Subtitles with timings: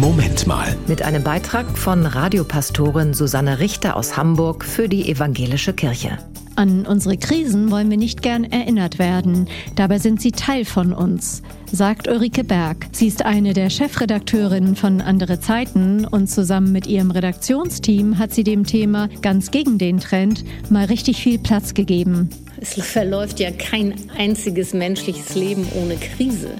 [0.00, 0.78] Moment mal.
[0.86, 6.16] Mit einem Beitrag von Radiopastorin Susanne Richter aus Hamburg für die Evangelische Kirche.
[6.60, 9.48] An unsere Krisen wollen wir nicht gern erinnert werden.
[9.76, 11.40] Dabei sind sie Teil von uns,
[11.72, 12.86] sagt Ulrike Berg.
[12.92, 18.44] Sie ist eine der Chefredakteurinnen von Andere Zeiten und zusammen mit ihrem Redaktionsteam hat sie
[18.44, 22.28] dem Thema ganz gegen den Trend mal richtig viel Platz gegeben.
[22.62, 26.50] Es verläuft ja kein einziges menschliches Leben ohne Krise.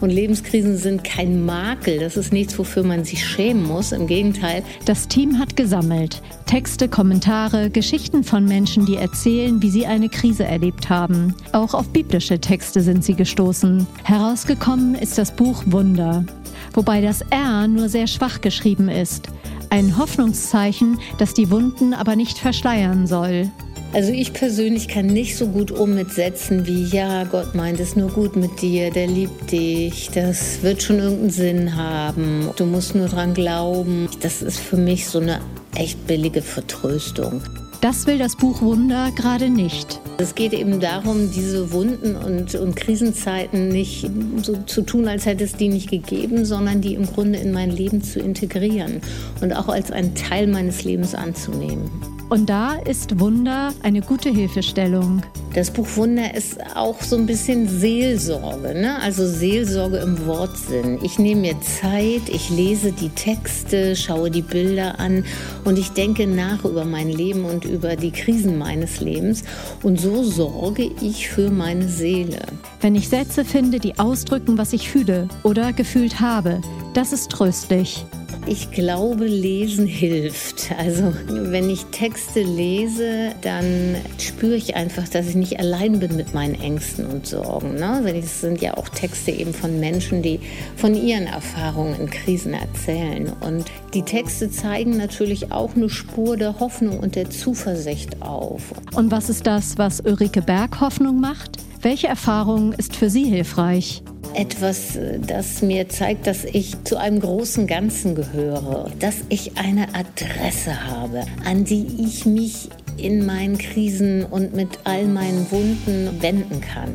[0.00, 2.00] Und Lebenskrisen sind kein Makel.
[2.00, 3.92] Das ist nichts, wofür man sich schämen muss.
[3.92, 4.62] Im Gegenteil.
[4.84, 6.20] Das Team hat gesammelt.
[6.46, 11.34] Texte, Kommentare, Geschichten von Menschen, die erzählen, wie sie eine Krise erlebt haben.
[11.52, 13.86] Auch auf biblische Texte sind sie gestoßen.
[14.02, 16.24] Herausgekommen ist das Buch Wunder.
[16.72, 19.28] Wobei das R nur sehr schwach geschrieben ist.
[19.70, 23.50] Ein Hoffnungszeichen, das die Wunden aber nicht verschleiern soll.
[23.92, 27.96] Also ich persönlich kann nicht so gut um mit Sätzen wie, ja, Gott meint es
[27.96, 32.94] nur gut mit dir, der liebt dich, das wird schon irgendeinen Sinn haben, du musst
[32.94, 34.08] nur dran glauben.
[34.20, 35.40] Das ist für mich so eine
[35.74, 37.42] echt billige Vertröstung.
[37.86, 40.00] Das will das Buch Wunder gerade nicht.
[40.18, 44.10] Es geht eben darum, diese Wunden und, und Krisenzeiten nicht
[44.42, 47.70] so zu tun, als hätte es die nicht gegeben, sondern die im Grunde in mein
[47.70, 49.02] Leben zu integrieren
[49.40, 52.15] und auch als einen Teil meines Lebens anzunehmen.
[52.28, 55.22] Und da ist Wunder eine gute Hilfestellung.
[55.54, 59.00] Das Buch Wunder ist auch so ein bisschen Seelsorge, ne?
[59.00, 60.98] also Seelsorge im Wortsinn.
[61.02, 65.24] Ich nehme mir Zeit, ich lese die Texte, schaue die Bilder an
[65.64, 69.44] und ich denke nach über mein Leben und über die Krisen meines Lebens.
[69.84, 72.40] Und so sorge ich für meine Seele.
[72.80, 76.60] Wenn ich Sätze finde, die ausdrücken, was ich fühle oder gefühlt habe,
[76.92, 78.04] das ist tröstlich.
[78.48, 80.70] Ich glaube, Lesen hilft.
[80.78, 86.32] Also wenn ich Texte lese, dann spüre ich einfach, dass ich nicht allein bin mit
[86.32, 87.74] meinen Ängsten und Sorgen.
[87.74, 88.02] Ne?
[88.04, 90.38] Das sind ja auch Texte eben von Menschen, die
[90.76, 93.32] von ihren Erfahrungen in Krisen erzählen.
[93.40, 98.62] Und die Texte zeigen natürlich auch eine Spur der Hoffnung und der Zuversicht auf.
[98.94, 101.56] Und was ist das, was Ulrike Berg Hoffnung macht?
[101.82, 104.02] Welche Erfahrung ist für Sie hilfreich?
[104.36, 110.86] Etwas, das mir zeigt, dass ich zu einem großen Ganzen gehöre, dass ich eine Adresse
[110.86, 116.90] habe, an die ich mich in meinen Krisen und mit all meinen Wunden wenden kann.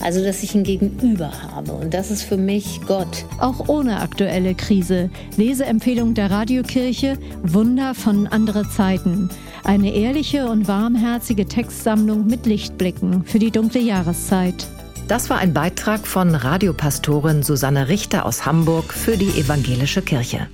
[0.00, 1.72] Also, dass ich ein Gegenüber habe.
[1.72, 3.24] Und das ist für mich Gott.
[3.38, 5.10] Auch ohne aktuelle Krise.
[5.36, 9.30] Leseempfehlung der Radiokirche Wunder von andere Zeiten.
[9.64, 14.66] Eine ehrliche und warmherzige Textsammlung mit Lichtblicken für die dunkle Jahreszeit.
[15.08, 20.48] Das war ein Beitrag von Radiopastorin Susanne Richter aus Hamburg für die Evangelische Kirche.